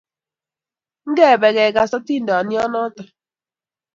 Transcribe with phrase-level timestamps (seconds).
[1.09, 3.07] Ngepe kegas atindyo notok